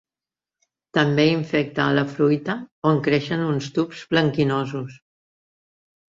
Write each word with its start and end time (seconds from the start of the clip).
També 0.97 1.25
infecta 1.33 1.83
a 1.83 1.91
la 1.97 2.03
fruita, 2.13 2.55
on 2.91 3.01
creixen 3.07 3.43
uns 3.49 3.67
tubs 3.75 4.01
blanquinosos. 4.15 4.97